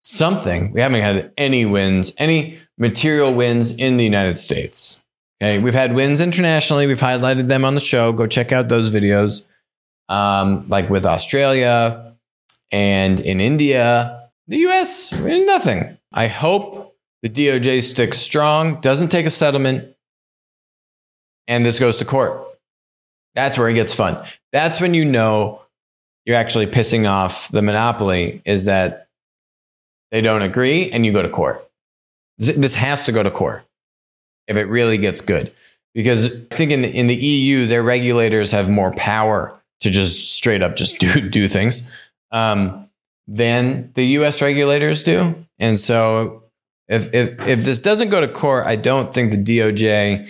[0.03, 0.71] Something.
[0.71, 5.03] We haven't had any wins, any material wins in the United States.
[5.43, 6.87] Okay, we've had wins internationally.
[6.87, 8.13] We've highlighted them on the show.
[8.13, 9.45] Go check out those videos,
[10.09, 12.15] um, like with Australia
[12.73, 15.99] and in India the US, nothing.
[16.13, 19.95] I hope the DOJ sticks strong, doesn't take a settlement,
[21.49, 22.47] and this goes to court.
[23.35, 24.25] That's where it gets fun.
[24.53, 25.63] That's when you know
[26.25, 29.09] you're actually pissing off the monopoly, is that
[30.11, 31.69] they don't agree and you go to court.
[32.39, 33.65] This has to go to court
[34.47, 35.53] if it really gets good.
[35.95, 40.35] Because I think in the, in the EU, their regulators have more power to just
[40.35, 41.91] straight up just do, do things.
[42.31, 42.86] Um,
[43.27, 45.35] than the US regulators do.
[45.59, 46.45] And so
[46.89, 50.29] if, if, if this doesn't go to court, I don't think the DOJ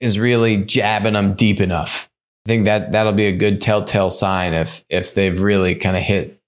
[0.00, 2.10] is really jabbing them deep enough.
[2.46, 6.02] I think that that'll be a good telltale sign if if they've really kind of
[6.02, 6.42] hit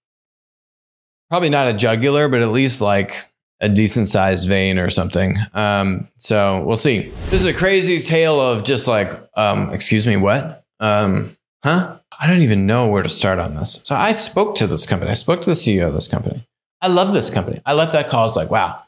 [1.31, 3.15] probably not a jugular, but at least like
[3.61, 5.37] a decent sized vein or something.
[5.53, 7.13] Um, so we'll see.
[7.31, 10.65] This is a crazy tale of just like, um, excuse me, what?
[10.81, 11.94] Um, huh?
[12.19, 13.81] I don't even know where to start on this.
[13.85, 15.11] So I spoke to this company.
[15.11, 16.47] I spoke to the CEO of this company.
[16.81, 17.61] I love this company.
[17.65, 18.23] I left that call.
[18.23, 18.83] I was like, wow,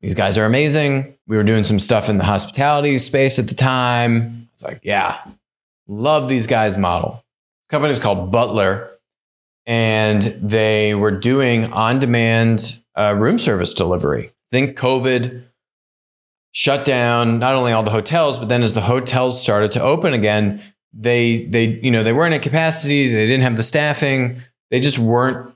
[0.00, 1.16] these guys are amazing.
[1.26, 4.48] We were doing some stuff in the hospitality space at the time.
[4.50, 5.18] I was like, yeah,
[5.86, 7.24] love these guys' model.
[7.68, 8.90] The company is called Butler,
[9.66, 14.32] and they were doing on demand uh, room service delivery.
[14.50, 15.44] Think COVID
[16.52, 20.14] shut down not only all the hotels, but then as the hotels started to open
[20.14, 20.60] again,
[20.96, 24.98] they they you know they weren't at capacity they didn't have the staffing they just
[24.98, 25.54] weren't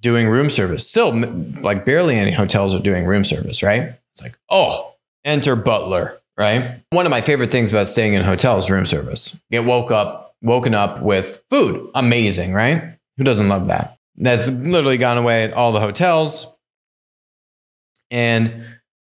[0.00, 0.88] doing room service.
[0.88, 1.12] Still
[1.60, 3.94] like barely any hotels are doing room service right?
[4.12, 6.80] It's like oh enter butler right?
[6.90, 9.38] One of my favorite things about staying in hotels room service.
[9.50, 11.90] Get woke up woken up with food.
[11.94, 12.96] Amazing right?
[13.16, 13.98] Who doesn't love that?
[14.16, 16.52] That's literally gone away at all the hotels.
[18.10, 18.64] And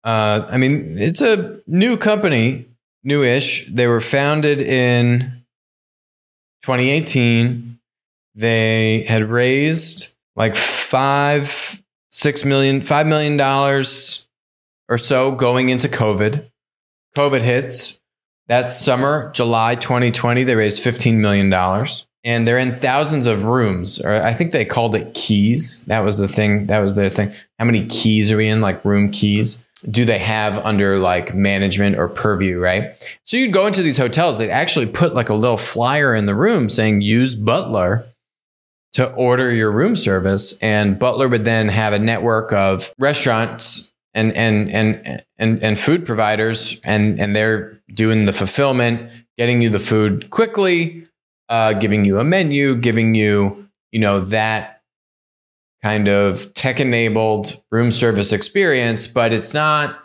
[0.04, 2.70] uh, i mean it's a new company
[3.04, 3.68] newish.
[3.68, 5.39] They were founded in
[6.64, 7.80] 2018,
[8.36, 14.28] they had raised like five, six million, five million dollars
[14.88, 16.50] or so going into COVID.
[17.16, 18.00] COVID hits.
[18.48, 21.54] That summer, July 2020, they raised $15 million
[22.24, 25.86] and they're in thousands of rooms, or I think they called it keys.
[25.86, 26.68] That was the thing.
[26.68, 27.32] That was their thing.
[27.60, 28.60] How many keys are we in?
[28.60, 29.66] Like room keys.
[29.90, 33.18] Do they have under like management or purview, right?
[33.24, 36.36] So you'd go into these hotels, they'd actually put like a little flyer in the
[36.36, 38.06] room saying use Butler
[38.94, 40.58] to order your room service.
[40.62, 46.06] And Butler would then have a network of restaurants and and and and, and food
[46.06, 51.06] providers and and they're doing the fulfillment, getting you the food quickly,
[51.48, 54.79] uh, giving you a menu, giving you, you know, that
[55.82, 60.00] kind of tech enabled room service experience, but it's not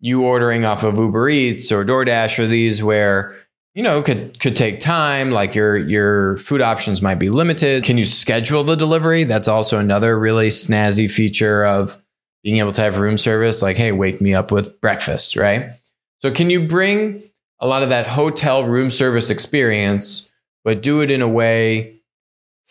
[0.00, 3.34] you ordering off of Uber Eats or DoorDash or these where
[3.74, 7.84] you know could could take time like your your food options might be limited.
[7.84, 9.24] Can you schedule the delivery?
[9.24, 12.00] That's also another really snazzy feature of
[12.42, 15.70] being able to have room service like hey wake me up with breakfast right?
[16.18, 17.22] So can you bring
[17.60, 20.30] a lot of that hotel room service experience
[20.64, 22.00] but do it in a way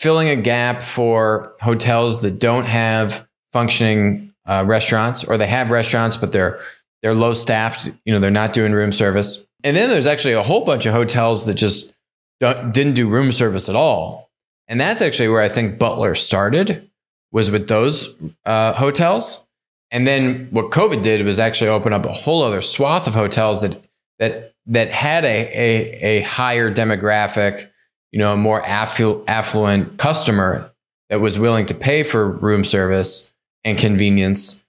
[0.03, 6.17] filling a gap for hotels that don't have functioning uh, restaurants or they have restaurants
[6.17, 6.59] but they're
[7.01, 9.45] they're low staffed you know they're not doing room service.
[9.63, 11.93] And then there's actually a whole bunch of hotels that just
[12.41, 14.29] didn't do room service at all.
[14.67, 16.89] And that's actually where i think butler started
[17.31, 18.13] was with those
[18.45, 19.45] uh, hotels.
[19.89, 23.61] And then what covid did was actually open up a whole other swath of hotels
[23.61, 23.87] that
[24.19, 27.69] that that had a, a, a higher demographic
[28.13, 30.71] you know, a more afflu- affluent customer
[31.09, 33.33] that was willing to pay for room service
[33.65, 34.63] and convenience.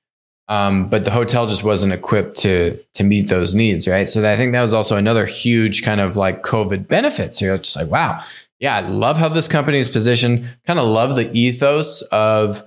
[0.49, 4.09] Um, but the hotel just wasn't equipped to to meet those needs, right?
[4.09, 7.35] So I think that was also another huge kind of like COVID benefit.
[7.35, 8.23] So you're just like, wow,
[8.59, 10.51] yeah, I love how this company is positioned.
[10.67, 12.63] Kind of love the ethos of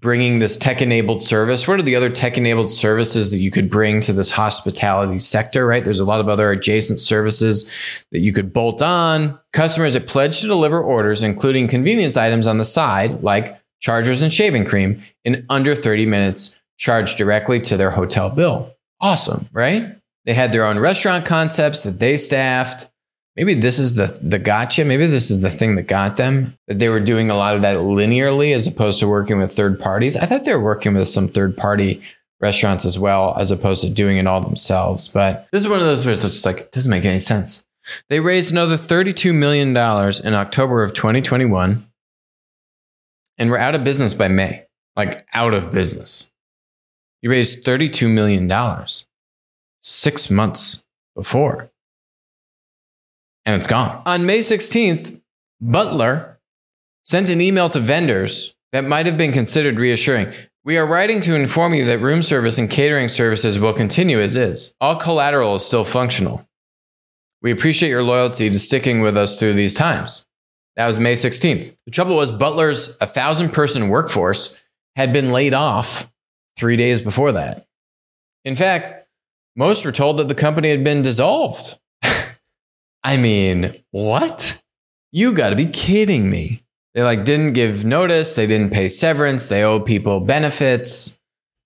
[0.00, 1.66] bringing this tech enabled service?
[1.66, 5.66] What are the other tech enabled services that you could bring to this hospitality sector,
[5.66, 5.84] right?
[5.84, 7.64] There's a lot of other adjacent services
[8.12, 9.38] that you could bolt on.
[9.52, 14.32] Customers that pledge to deliver orders, including convenience items on the side, like chargers and
[14.32, 18.74] shaving cream, in under 30 minutes, charged directly to their hotel bill.
[19.00, 19.96] Awesome, right?
[20.24, 22.90] They had their own restaurant concepts that they staffed
[23.36, 24.84] maybe this is the the gotcha.
[24.84, 27.62] Maybe this is the thing that got them that they were doing a lot of
[27.62, 30.16] that linearly as opposed to working with third parties.
[30.16, 32.02] I thought they were working with some third party
[32.40, 35.08] restaurants as well, as opposed to doing it all themselves.
[35.08, 37.64] But this is one of those where it's just like it doesn't make any sense.
[38.08, 41.86] They raised another $32 million in October of 2021
[43.38, 44.64] and were out of business by May.
[44.96, 46.30] Like out of business.
[47.20, 48.50] You raised $32 million
[49.82, 50.84] six months
[51.14, 51.70] before
[53.46, 54.02] and it's gone.
[54.04, 55.20] On May 16th,
[55.60, 56.38] Butler
[57.04, 60.32] sent an email to vendors that might have been considered reassuring.
[60.64, 64.36] We are writing to inform you that room service and catering services will continue as
[64.36, 64.74] is.
[64.80, 66.46] All collateral is still functional.
[67.40, 70.26] We appreciate your loyalty to sticking with us through these times.
[70.74, 71.74] That was May 16th.
[71.84, 74.58] The trouble was, Butler's 1,000 person workforce
[74.96, 76.12] had been laid off
[76.56, 77.66] three days before that.
[78.44, 78.92] In fact,
[79.54, 81.78] most were told that the company had been dissolved.
[83.06, 84.60] I mean, what?
[85.12, 86.64] You got to be kidding me.
[86.92, 91.16] They like didn't give notice, they didn't pay severance, they owe people benefits.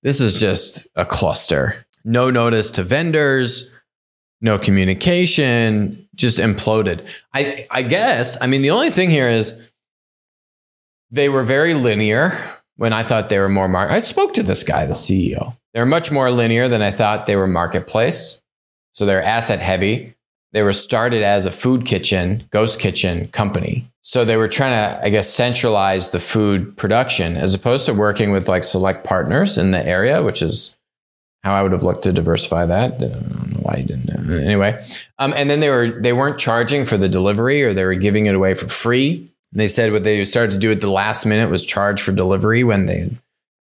[0.03, 1.87] This is just a cluster.
[2.05, 3.71] No notice to vendors,
[4.43, 7.07] no communication, just imploded.
[7.33, 9.59] I I guess, I mean the only thing here is
[11.11, 12.33] they were very linear
[12.77, 13.95] when I thought they were more market.
[13.95, 15.57] I spoke to this guy, the CEO.
[15.73, 18.43] They're much more linear than I thought they were marketplace.
[18.93, 20.17] So they're asset heavy.
[20.53, 23.91] They were started as a food kitchen, ghost kitchen company.
[24.03, 28.33] So they were trying to, I guess, centralize the food production as opposed to working
[28.33, 30.77] with like select partners in the area, which is
[31.45, 32.95] how I would have looked to diversify that.
[32.95, 34.31] I don't know why you didn't.
[34.31, 34.83] Anyway,
[35.19, 38.27] um, and then they were they weren't charging for the delivery, or they were giving
[38.27, 39.31] it away for free.
[39.53, 42.13] And they said what they started to do at the last minute was charge for
[42.13, 43.19] delivery when they had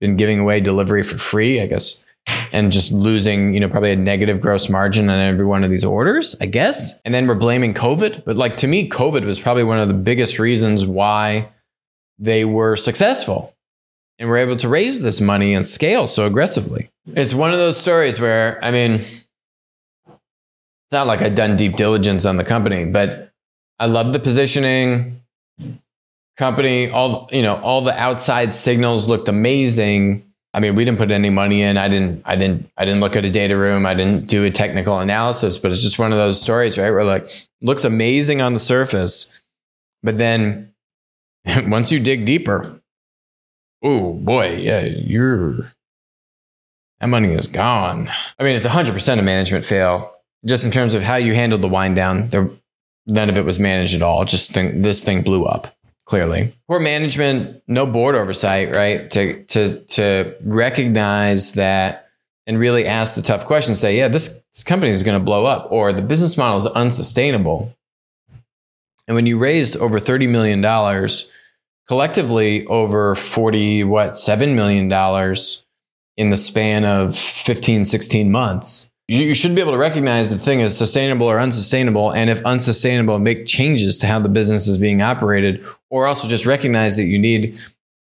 [0.01, 1.61] been giving away delivery for free.
[1.61, 5.65] I guess and just losing, you know, probably a negative gross margin on every one
[5.65, 7.01] of these orders, I guess.
[7.05, 8.25] And then we're blaming COVID.
[8.25, 11.51] But like to me, COVID was probably one of the biggest reasons why
[12.19, 13.55] they were successful
[14.19, 16.91] and were able to raise this money and scale so aggressively.
[17.07, 19.29] It's one of those stories where, I mean, it's
[20.93, 23.33] not like I'd done deep diligence on the company, but
[23.79, 25.21] I love the positioning.
[26.37, 31.11] Company, all you know, all the outside signals looked amazing I mean, we didn't put
[31.11, 31.79] any money in.
[31.79, 33.87] I didn't, I didn't, I didn't look at a data room.
[33.87, 36.91] I didn't do a technical analysis, but it's just one of those stories, right?
[36.91, 37.31] Where like
[37.63, 39.33] looks amazing on the surface,
[40.03, 40.75] but then
[41.67, 42.81] once you dig deeper,
[43.83, 45.73] oh boy, yeah, you're
[47.01, 48.11] that money is gone.
[48.39, 51.63] I mean, it's hundred percent a management fail, just in terms of how you handled
[51.63, 52.29] the wind down.
[52.29, 52.51] There,
[53.07, 54.25] none of it was managed at all.
[54.27, 55.75] Just think, this thing blew up
[56.13, 56.55] clearly.
[56.69, 59.09] Poor management, no board oversight, right?
[59.13, 62.11] To to to recognize that
[62.47, 63.81] and really ask the tough questions.
[63.81, 66.67] Say, yeah, this, this company is going to blow up, or the business model is
[66.67, 67.75] unsustainable.
[69.09, 70.61] And when you raised over $30 million,
[71.89, 74.93] collectively over 40, what, $7 million
[76.19, 80.39] in the span of 15, 16 months, you, you should be able to recognize the
[80.39, 82.11] thing is sustainable or unsustainable.
[82.13, 86.47] And if unsustainable, make changes to how the business is being operated, or also just
[86.47, 87.61] recognize that you need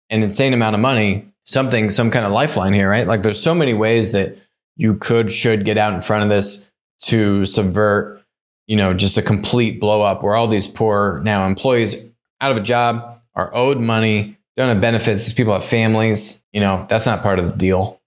[0.09, 3.05] an insane amount of money, something, some kind of lifeline here, right?
[3.05, 4.37] Like there's so many ways that
[4.77, 8.23] you could, should get out in front of this to subvert,
[8.67, 11.93] you know, just a complete blow up where all these poor now employees
[12.39, 15.25] out of a job are owed money, don't have benefits.
[15.25, 18.01] These people have families, you know, that's not part of the deal.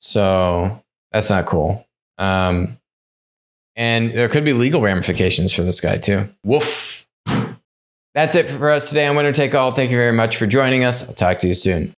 [0.00, 0.82] So
[1.16, 1.86] that's not cool.
[2.18, 2.78] Um,
[3.74, 6.28] and there could be legal ramifications for this guy too.
[6.44, 7.06] Woof.
[8.14, 9.72] That's it for us today on Winner Take All.
[9.72, 11.06] Thank you very much for joining us.
[11.06, 11.94] I'll talk to you soon.